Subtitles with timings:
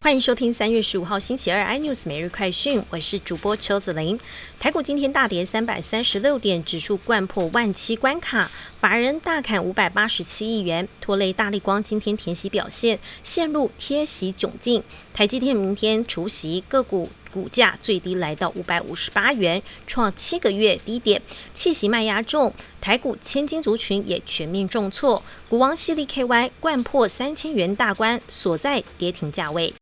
[0.00, 4.18] 欢迎收听三月十五号星期二 iNews 每日快讯，我是主播邱子玲。
[4.58, 14.82] 台股今天大跌三百三十六点，指数冠破万七关卡，法人大砍五百八十七亿元，拖累大力光今天填息表现陷入贴息窘境。
[15.12, 21.20] 台积电明天除息，个股股价最低来到五百五十八元，创七个月低点，
[21.54, 22.52] 气息卖压重。
[22.80, 29.74] 台股千金族群也全面重挫，股王犀利 KY 冠破三千元大关，锁在跌停价位。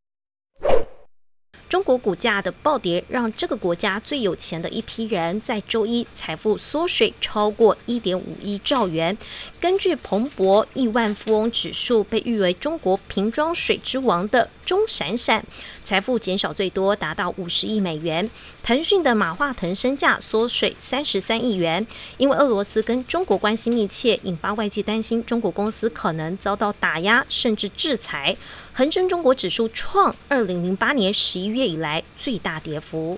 [1.69, 9.17] 中国股价的暴跌，让这个国家最有钱的一批人在周一财富缩水超过一点五亿兆元。
[9.59, 15.43] 根据彭博亿万富翁指数，被誉为中国瓶装水之王的钟闪闪，
[15.83, 18.29] 财富减少最多达到五十亿美元。
[18.63, 21.85] 腾讯的马化腾身价缩水三十三亿元，
[22.17, 28.37] 因为俄罗斯跟中国关系密切，引发外界担心中国公司可能遭到打压甚至制裁。
[28.73, 33.17] 恒生中国指数创二零零八年十一月以来最大跌幅。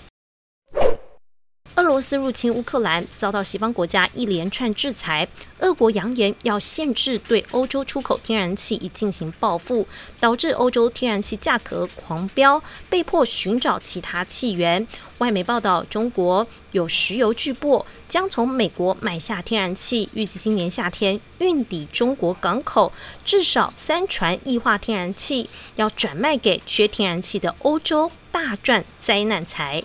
[1.75, 5.25] 俄罗斯入侵乌克兰，遭到西方国家一连串制裁。
[5.59, 9.87] 俄国扬言要限制对欧洲出口天然气，以进行报复，
[10.19, 14.85] 导致欧洲天然气价格狂飙，被迫寻找其他气源。
[15.19, 22.91] 外媒报道，中国有石油巨擘将从美国买下天然气，预计今年夏天运抵中国港口，
[23.23, 29.83] 至少三船液化天然气要转卖给缺天然气的欧洲，大赚灾难财。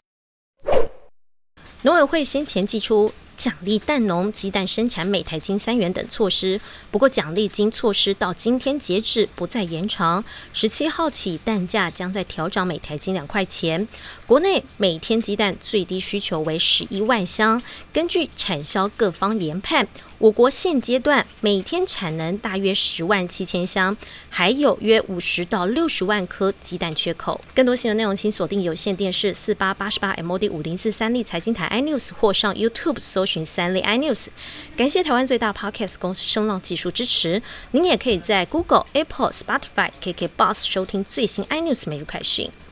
[1.83, 13.87] 农委会先前寄出奖励蛋农鸡蛋生产每台金三元等措施，不过奖励金措施到今天截止不再延长，十七号起蛋价将在调涨每台金两块钱。
[14.27, 19.87] 国内每天鸡蛋最低需求为十一万箱，根据产销各方研判。
[20.19, 23.97] 我国现阶段每天产能大约十万七千箱，
[24.31, 27.41] 还有约五十到六十万颗鸡蛋缺口。
[27.55, 34.29] 更多新闻内容，请锁定有线电视四八八十八 MOD 五零四三立财经台 iNews 或上 YouTube 搜寻三立 iNews。
[34.77, 37.43] 感谢台湾最大 Podcast 公司声浪技术支持。
[37.73, 42.51] 您也可以在 Google、Apple、Spotify、KK Bus 收听最新 iNews 每日快讯。